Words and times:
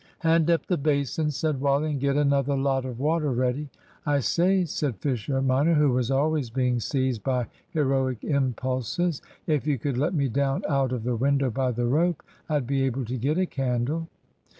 "Hand 0.21 0.49
up 0.49 0.65
the 0.65 0.77
basin," 0.79 1.29
said 1.29 1.61
Wally, 1.61 1.91
"and 1.91 1.99
get 1.99 2.15
another 2.17 2.57
lot 2.57 2.85
of 2.85 2.99
water 2.99 3.31
ready." 3.31 3.69
"I 4.03 4.19
say," 4.21 4.65
said 4.65 4.97
Fisher 4.97 5.43
minor, 5.43 5.75
who 5.75 5.91
was 5.91 6.09
always 6.09 6.49
being 6.49 6.79
seized 6.79 7.21
by 7.21 7.45
heroic 7.69 8.23
impulses, 8.23 9.21
"if 9.45 9.67
you 9.67 9.77
could 9.77 9.99
let 9.99 10.15
me 10.15 10.27
down 10.27 10.63
out 10.67 10.91
of 10.91 11.03
the 11.03 11.15
window 11.15 11.51
by 11.51 11.69
the 11.71 11.85
rope, 11.85 12.23
I'd 12.49 12.65
be 12.65 12.81
able 12.81 13.05
to 13.05 13.15
get 13.19 13.37
a 13.37 13.45
candle." 13.45 14.07